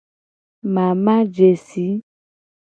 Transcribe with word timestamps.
Mamajesi. 0.73 1.87